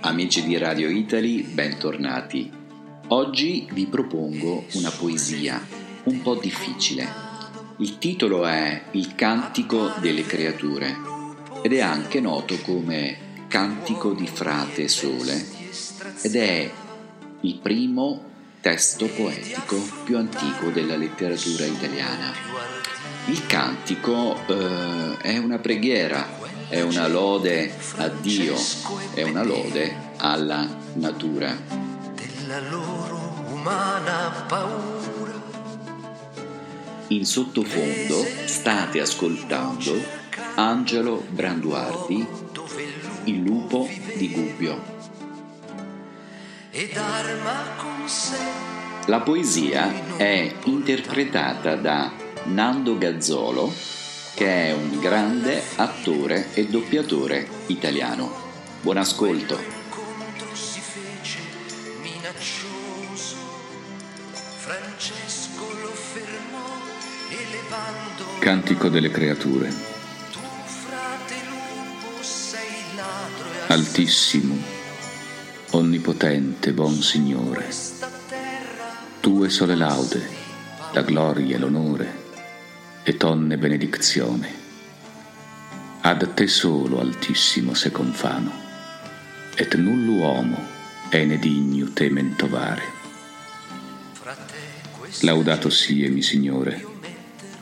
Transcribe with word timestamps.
Amici 0.00 0.42
di 0.42 0.58
Radio 0.58 0.88
Italy, 0.88 1.42
bentornati. 1.42 2.50
Oggi 3.08 3.68
vi 3.70 3.86
propongo 3.86 4.64
una 4.72 4.90
poesia 4.90 5.64
un 6.02 6.20
po' 6.20 6.34
difficile. 6.34 7.06
Il 7.76 7.98
titolo 7.98 8.46
è 8.46 8.86
Il 8.90 9.14
cantico 9.14 9.92
delle 10.00 10.26
creature 10.26 10.92
ed 11.62 11.72
è 11.72 11.82
anche 11.82 12.18
noto 12.18 12.58
come 12.62 13.46
Cantico 13.46 14.12
di 14.12 14.26
Frate 14.26 14.88
Sole 14.88 15.46
ed 16.22 16.34
è 16.34 16.72
il 17.42 17.58
primo 17.62 18.24
testo 18.60 19.06
poetico 19.06 19.76
più 20.02 20.16
antico 20.16 20.70
della 20.70 20.96
letteratura 20.96 21.64
italiana. 21.64 22.32
Il 23.26 23.46
cantico 23.46 24.36
eh, 24.48 25.16
è 25.18 25.38
una 25.38 25.58
preghiera 25.58 26.43
è 26.68 26.80
una 26.80 27.06
lode 27.08 27.74
a 27.96 28.08
Dio, 28.08 28.56
è 29.12 29.22
una 29.22 29.42
lode 29.42 30.12
alla 30.16 30.66
natura. 30.94 31.56
Della 32.14 32.60
loro 32.68 33.44
umana 33.50 34.44
paura. 34.48 35.32
In 37.08 37.24
sottofondo 37.26 38.24
state 38.46 39.00
ascoltando 39.00 40.02
Angelo 40.54 41.24
Branduardi, 41.28 42.26
Il 43.24 43.42
lupo 43.42 43.88
di 44.16 44.30
Gubbio. 44.30 44.92
La 49.06 49.20
poesia 49.20 50.16
è 50.16 50.54
interpretata 50.64 51.76
da 51.76 52.10
Nando 52.44 52.98
Gazzolo 52.98 53.93
che 54.34 54.66
è 54.66 54.72
un 54.72 54.98
grande 54.98 55.62
attore 55.76 56.52
e 56.54 56.66
doppiatore 56.66 57.46
italiano. 57.66 58.42
Buon 58.80 58.96
ascolto. 58.96 59.58
Cantico 68.40 68.88
delle 68.88 69.10
creature. 69.10 69.72
Altissimo, 73.68 74.56
onnipotente, 75.70 76.72
buon 76.72 77.00
Signore, 77.00 77.68
tue 79.20 79.48
sole 79.48 79.74
laude, 79.74 80.28
la 80.92 81.02
gloria 81.02 81.56
e 81.56 81.58
l'onore 81.58 82.23
e 83.04 83.16
tonne 83.18 83.58
benedizione. 83.58 84.62
Ad 86.00 86.32
te 86.32 86.46
solo, 86.46 87.00
Altissimo, 87.00 87.74
se 87.74 87.90
confano, 87.90 88.50
et 89.56 89.74
uomo 89.74 90.58
è 91.10 91.22
ne 91.24 91.38
digno 91.38 91.92
te 91.92 92.08
mentovare. 92.08 92.82
Laudato 95.20 95.68
siemi, 95.68 96.22
Signore, 96.22 96.84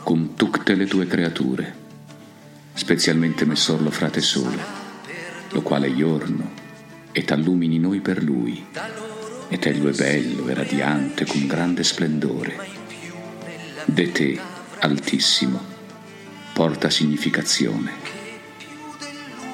con 0.04 0.34
tutte 0.34 0.74
le 0.74 0.86
tue 0.86 1.06
creature, 1.06 1.74
specialmente 2.72 3.44
Messorlo 3.44 3.90
frate 3.90 4.20
sole, 4.20 4.64
lo 5.50 5.60
quale 5.62 5.94
giorno 5.94 6.50
et 7.10 7.30
allumini 7.32 7.78
noi 7.78 8.00
per 8.00 8.22
lui, 8.22 8.64
et 9.48 9.66
ello 9.66 9.88
è 9.88 9.92
bello 9.92 10.48
e 10.48 10.54
radiante 10.54 11.26
con 11.26 11.46
grande 11.46 11.82
splendore. 11.82 12.70
De 13.84 14.12
te, 14.12 14.51
altissimo, 14.84 15.60
porta 16.52 16.90
significazione. 16.90 17.92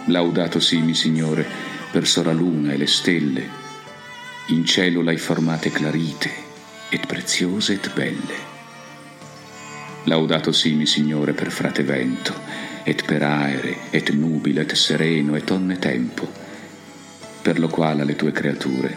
Laudato 0.06 0.59
simi, 0.59 0.94
Signore, 0.94 1.47
per 1.91 2.06
sora 2.06 2.33
luna 2.33 2.72
e 2.72 2.78
le 2.78 2.87
stelle, 2.87 3.49
in 4.47 4.65
cielo 4.65 5.03
l'hai 5.03 5.19
formate 5.19 5.71
clarite, 5.71 6.31
et 6.89 7.06
preziose 7.06 7.75
et 7.75 7.93
belle. 7.93 8.47
Laudato 10.05 10.50
simi, 10.50 10.87
Signore, 10.87 11.34
per 11.34 11.50
frate 11.50 11.83
vento, 11.83 12.33
et 12.84 13.05
per 13.05 13.22
aere, 13.22 13.91
et 13.91 14.09
nubile, 14.12 14.62
et 14.62 14.72
sereno, 14.72 15.37
et 15.37 15.50
onne 15.50 15.78
tempo, 15.78 16.27
per 17.43 17.59
lo 17.59 17.69
quale 17.69 18.00
alle 18.00 18.16
tue 18.16 18.33
creature 18.33 18.97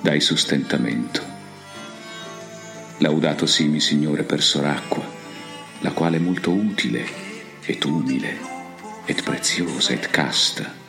dai 0.00 0.20
sostentamento. 0.20 1.20
Laudato 2.98 3.46
simi, 3.46 3.80
Signore, 3.80 4.22
per 4.22 4.40
soracqua, 4.44 5.21
la 5.82 5.90
quale 5.90 6.16
è 6.16 6.20
molto 6.20 6.52
utile 6.52 7.04
et 7.66 7.84
umile 7.84 8.38
et 9.04 9.22
preziosa 9.22 9.92
et 9.92 10.08
casta. 10.10 10.80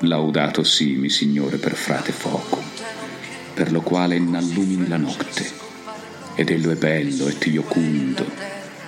Laudato 0.00 0.64
simi, 0.64 1.10
Signore, 1.10 1.58
per 1.58 1.74
frate 1.74 2.12
fuoco, 2.12 2.62
per 3.54 3.72
lo 3.72 3.82
quale 3.82 4.16
innallumini 4.16 4.88
la 4.88 4.96
notte, 4.96 5.50
ed 6.34 6.50
ello 6.50 6.70
è 6.70 6.76
bello 6.76 7.28
et 7.28 7.44
iocundo, 7.46 8.24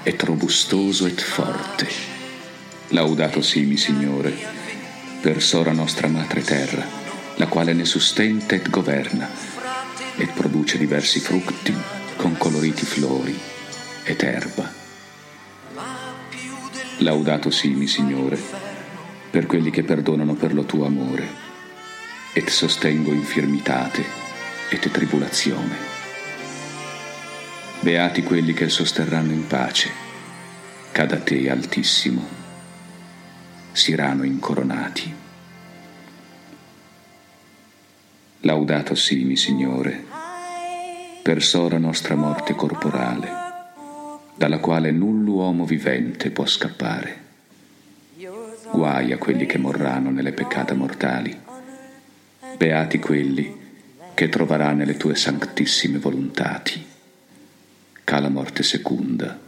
et 0.03 0.23
robustoso 0.23 1.07
et 1.07 1.21
forte. 1.21 1.87
Laudato 2.89 3.43
simi, 3.43 3.77
Signore, 3.77 4.35
per 5.21 5.43
sora 5.43 5.73
nostra 5.73 6.09
madre 6.09 6.43
terra, 6.43 6.87
la 7.37 7.47
quale 7.49 7.75
ne 7.75 7.85
sustenta 7.85 8.55
et 8.55 8.69
governa, 8.71 9.29
et 10.17 10.33
produce 10.33 10.79
diversi 10.79 11.21
frutti 11.21 11.75
con 12.17 12.37
coloriti 12.39 12.85
flori 12.85 13.57
ed 14.09 14.23
erba. 14.23 14.73
Laudato 17.01 17.51
simi, 17.51 17.87
Signore, 17.87 18.41
per 19.31 19.45
quelli 19.45 19.71
che 19.71 19.83
perdonano 19.83 20.33
per 20.33 20.55
lo 20.55 20.65
tuo 20.65 20.87
amore, 20.87 21.29
et 22.33 22.49
sostengo 22.49 23.13
infirmitate 23.13 24.03
et 24.71 24.91
tribulazione. 24.91 25.77
Beati 27.81 28.23
quelli 28.23 28.55
che 28.55 28.71
sosterranno 28.71 29.33
in 29.33 29.47
pace, 29.47 29.91
cada 30.91 31.19
te 31.19 31.51
altissimo, 31.51 32.27
siranno 33.73 34.25
incoronati. 34.25 35.15
Laudato 38.41 38.95
simi, 38.95 39.37
Signore, 39.37 40.03
per 41.23 41.43
sora 41.43 41.77
nostra 41.77 42.15
morte 42.15 42.55
corporale, 42.55 43.48
dalla 44.39 44.61
quale 44.61 44.93
uomo 45.27 45.65
vivente 45.65 46.31
può 46.31 46.47
scappare. 46.47 47.27
Guai 48.71 49.13
a 49.13 49.19
quelli 49.19 49.47
che 49.47 49.59
morranno 49.59 50.11
nelle 50.11 50.33
peccate 50.33 50.75
mortali. 50.75 51.37
Beati 52.57 53.01
quelli 53.01 53.67
che 54.15 54.29
troverà 54.29 54.73
nelle 54.73 54.97
tue 54.97 55.17
sanctissime 55.17 55.99
volontati. 55.99 56.87
La 58.05 58.29
morte 58.29 58.63
seconda 58.63 59.39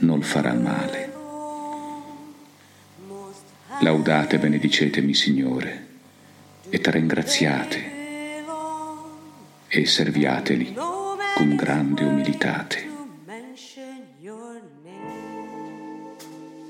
non 0.00 0.22
farà 0.22 0.54
male. 0.54 1.12
Laudate 3.80 4.36
e 4.36 4.38
benedicetemi, 4.38 5.12
Signore, 5.12 5.86
e 6.70 6.80
te 6.80 6.90
ringraziate 6.90 7.94
e 9.68 9.84
serviateli 9.86 10.74
con 11.34 11.54
grande 11.56 12.04
umilitate. 12.04 12.85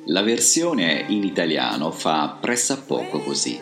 La 0.08 0.22
versione 0.22 1.04
in 1.08 1.24
italiano 1.24 1.90
fa 1.90 2.38
pressappoco 2.40 3.18
così. 3.18 3.58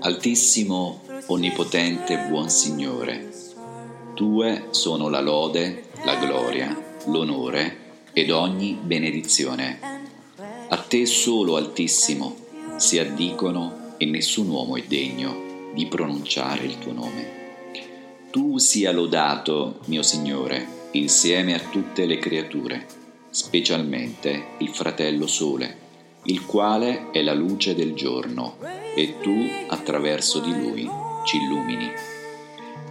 Altissimo, 0.00 1.02
onnipotente, 1.26 2.24
buon 2.30 2.48
Signore, 2.48 3.30
tue 4.14 4.68
sono 4.70 5.10
la 5.10 5.20
lode, 5.20 5.90
la 6.06 6.14
gloria, 6.14 6.74
l'onore 7.08 7.98
ed 8.14 8.30
ogni 8.30 8.78
benedizione. 8.82 9.78
A 10.70 10.76
te 10.78 11.04
solo, 11.04 11.56
Altissimo, 11.56 12.36
si 12.76 12.98
addicono 12.98 13.96
e 13.98 14.06
nessun 14.06 14.48
uomo 14.48 14.78
è 14.78 14.84
degno 14.88 15.72
di 15.74 15.84
pronunciare 15.84 16.64
il 16.64 16.78
tuo 16.78 16.92
nome. 16.92 17.38
Tu 18.30 18.56
sia 18.56 18.92
lodato, 18.92 19.80
mio 19.86 20.02
Signore, 20.02 20.88
insieme 20.92 21.52
a 21.52 21.60
tutte 21.60 22.06
le 22.06 22.18
creature 22.18 22.98
specialmente 23.30 24.54
il 24.58 24.70
fratello 24.70 25.26
Sole, 25.26 25.88
il 26.24 26.44
quale 26.44 27.10
è 27.12 27.22
la 27.22 27.32
luce 27.32 27.74
del 27.74 27.94
giorno, 27.94 28.56
e 28.94 29.20
tu 29.20 29.48
attraverso 29.68 30.40
di 30.40 30.52
lui 30.52 30.90
ci 31.24 31.36
illumini. 31.36 31.90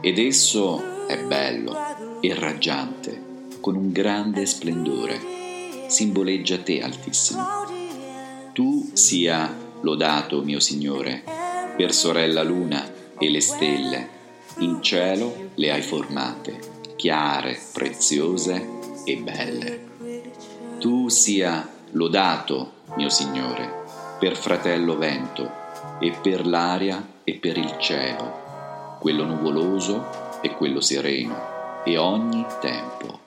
Ed 0.01 0.17
esso 0.17 1.05
è 1.07 1.17
bello 1.23 1.75
e 2.21 2.33
raggiante, 2.33 3.47
con 3.59 3.75
un 3.75 3.91
grande 3.91 4.45
splendore, 4.45 5.19
simboleggia 5.87 6.57
te, 6.59 6.81
Altissimo. 6.81 7.45
Tu 8.53 8.91
sia 8.93 9.55
lodato, 9.81 10.41
mio 10.41 10.59
Signore, 10.59 11.23
per 11.75 11.93
sorella 11.93 12.43
luna 12.43 12.91
e 13.17 13.29
le 13.29 13.41
stelle, 13.41 14.09
in 14.59 14.81
cielo 14.81 15.51
le 15.55 15.71
hai 15.71 15.81
formate, 15.81 16.59
chiare, 16.95 17.57
preziose 17.73 18.67
e 19.05 19.17
belle 19.17 19.88
tu 20.79 21.09
sia 21.09 21.67
lodato, 21.91 22.71
mio 22.95 23.09
Signore, 23.09 23.83
per 24.17 24.35
fratello 24.35 24.97
vento, 24.97 25.51
e 25.99 26.11
per 26.11 26.47
l'aria 26.47 27.05
e 27.23 27.33
per 27.33 27.57
il 27.57 27.75
cielo, 27.77 28.97
quello 28.99 29.25
nuvoloso 29.25 30.39
e 30.41 30.51
quello 30.51 30.79
sereno, 30.79 31.83
e 31.83 31.97
ogni 31.97 32.45
tempo, 32.61 33.19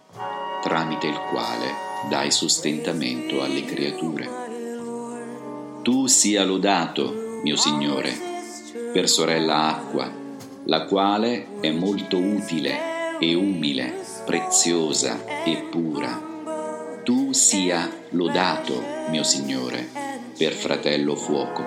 tramite 0.63 1.07
il 1.07 1.19
quale 1.31 1.91
dai 2.09 2.31
sostentamento 2.31 3.43
alle 3.43 3.65
creature. 3.65 4.31
Tu 5.83 6.07
sia 6.07 6.45
lodato, 6.45 7.41
mio 7.43 7.57
Signore, 7.57 8.13
per 8.93 9.09
sorella 9.09 9.69
acqua, 9.69 10.11
la 10.65 10.85
quale 10.85 11.61
è 11.61 11.71
molto 11.71 12.17
utile 12.17 13.19
e 13.19 13.35
umile, 13.35 13.95
preziosa 14.25 15.45
e 15.45 15.67
pura. 15.71 16.32
Tu 17.05 17.33
sia 17.33 17.91
lodato, 18.11 18.81
mio 19.09 19.25
Signore, 19.25 19.89
per 20.39 20.53
fratello 20.53 21.17
fuoco, 21.17 21.61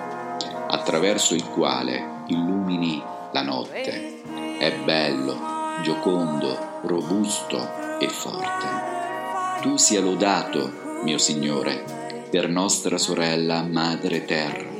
attraverso 0.68 1.34
il 1.34 1.44
quale 1.44 2.22
illumini 2.28 3.02
la 3.32 3.42
notte. 3.42 4.22
È 4.58 4.74
bello, 4.82 5.36
giocondo, 5.82 6.80
robusto 6.84 7.98
e 7.98 8.08
forte. 8.08 9.60
Tu 9.60 9.76
sia 9.76 10.00
lodato, 10.00 11.00
mio 11.02 11.18
Signore, 11.18 11.84
per 12.30 12.48
nostra 12.48 12.96
sorella 12.96 13.62
Madre 13.62 14.24
Terra, 14.24 14.70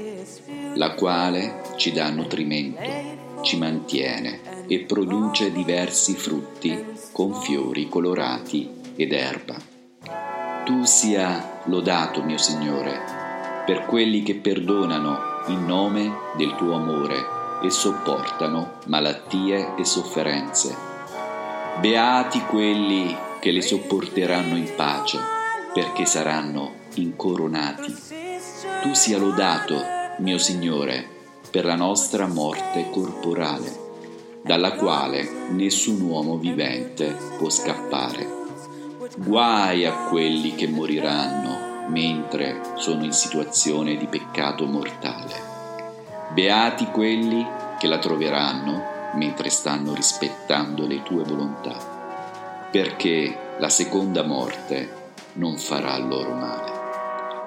la 0.72 0.94
quale 0.94 1.64
ci 1.76 1.92
dà 1.92 2.08
nutrimento, 2.08 3.42
ci 3.42 3.58
mantiene 3.58 4.64
e 4.66 4.80
produce 4.80 5.52
diversi 5.52 6.14
frutti 6.14 6.82
con 7.12 7.34
fiori 7.42 7.90
colorati 7.90 8.70
ed 8.96 9.12
erba. 9.12 9.75
Tu 10.66 10.82
sia 10.82 11.60
lodato, 11.66 12.24
mio 12.24 12.38
Signore, 12.38 13.00
per 13.64 13.84
quelli 13.84 14.24
che 14.24 14.34
perdonano 14.34 15.44
in 15.46 15.64
nome 15.64 16.12
del 16.36 16.56
tuo 16.56 16.74
amore 16.74 17.24
e 17.62 17.70
sopportano 17.70 18.78
malattie 18.86 19.76
e 19.76 19.84
sofferenze. 19.84 20.76
Beati 21.78 22.40
quelli 22.46 23.16
che 23.38 23.52
le 23.52 23.62
sopporteranno 23.62 24.56
in 24.56 24.68
pace, 24.74 25.20
perché 25.72 26.04
saranno 26.04 26.72
incoronati. 26.94 27.94
Tu 28.82 28.92
sia 28.92 29.18
lodato, 29.18 29.80
mio 30.18 30.38
Signore, 30.38 31.06
per 31.48 31.64
la 31.64 31.76
nostra 31.76 32.26
morte 32.26 32.90
corporale, 32.90 33.72
dalla 34.42 34.72
quale 34.72 35.30
nessun 35.50 36.00
uomo 36.00 36.38
vivente 36.38 37.16
può 37.38 37.48
scappare. 37.50 38.45
Guai 39.16 39.86
a 39.86 39.92
quelli 40.08 40.54
che 40.54 40.68
moriranno 40.68 41.88
mentre 41.88 42.60
sono 42.76 43.04
in 43.04 43.12
situazione 43.12 43.96
di 43.96 44.06
peccato 44.06 44.66
mortale. 44.66 45.34
Beati 46.32 46.86
quelli 46.86 47.46
che 47.78 47.86
la 47.86 47.98
troveranno 47.98 48.82
mentre 49.14 49.48
stanno 49.48 49.94
rispettando 49.94 50.86
le 50.86 51.02
tue 51.02 51.24
volontà 51.24 51.96
perché 52.70 53.54
la 53.58 53.70
seconda 53.70 54.22
morte 54.22 55.04
non 55.34 55.56
farà 55.56 55.96
loro 55.96 56.34
male. 56.34 56.72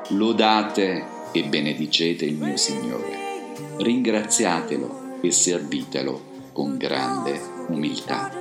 Lodate 0.09 1.05
e 1.31 1.43
benedicete 1.43 2.25
il 2.25 2.35
mio 2.35 2.57
Signore, 2.57 3.53
ringraziatelo 3.77 5.19
e 5.21 5.31
servitelo 5.31 6.21
con 6.51 6.77
grande 6.77 7.39
umiltà. 7.67 8.38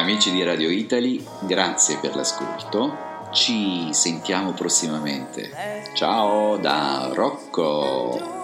Amici 0.00 0.32
di 0.32 0.42
Radio 0.42 0.70
Italy, 0.70 1.22
grazie 1.40 1.98
per 1.98 2.16
l'ascolto. 2.16 3.28
Ci 3.32 3.92
sentiamo 3.92 4.52
prossimamente. 4.52 5.50
Ciao 5.92 6.56
da 6.56 7.10
Rocco. 7.12 8.39